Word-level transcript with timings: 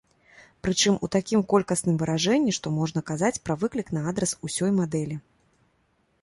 Прычым 0.67 0.95
у 1.07 1.09
такім 1.15 1.43
колькасным 1.51 1.99
выражэнні, 2.03 2.55
што 2.59 2.71
можна 2.79 2.99
казаць 3.11 3.39
пра 3.45 3.57
выклік 3.65 3.93
на 3.99 4.07
адрас 4.15 4.35
усёй 4.49 4.71
мадэлі. 4.81 5.21